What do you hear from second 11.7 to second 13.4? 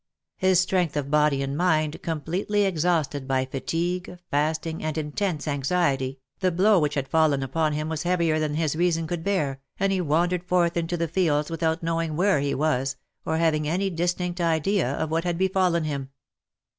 knowing where he was, or